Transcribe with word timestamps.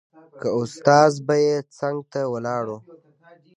که 0.39 0.47
استاد 0.59 1.13
به 1.27 1.35
يې 1.45 1.55
څنګ 1.77 1.97
ته 2.11 2.21
ولاړ 2.33 2.65
و. 2.71 2.77